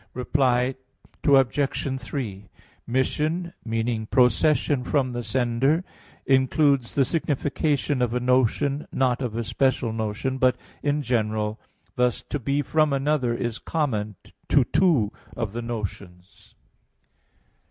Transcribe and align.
Reply 0.15 0.73
Obj. 1.23 2.01
3: 2.01 2.49
Mission, 2.87 3.53
meaning 3.63 4.07
procession 4.07 4.83
from 4.83 5.13
the 5.13 5.21
sender, 5.21 5.83
includes 6.25 6.95
the 6.95 7.05
signification 7.05 8.01
of 8.01 8.15
a 8.15 8.19
notion, 8.19 8.87
not 8.91 9.21
of 9.21 9.35
a 9.35 9.43
special 9.43 9.93
notion, 9.93 10.39
but 10.39 10.55
in 10.81 11.03
general; 11.03 11.61
thus 11.97 12.23
"to 12.29 12.39
be 12.39 12.63
from 12.63 12.93
another" 12.93 13.35
is 13.35 13.59
common 13.59 14.15
to 14.49 14.63
two 14.63 15.13
of 15.37 15.51
the 15.51 15.61
notions. 15.61 16.55